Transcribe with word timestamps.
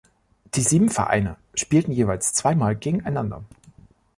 Die 0.55 0.61
sieben 0.63 0.89
Vereine 0.89 1.35
spielten 1.53 1.91
jeweils 1.91 2.33
zwei 2.33 2.55
Mal 2.55 2.75
gegeneinander. 2.75 3.43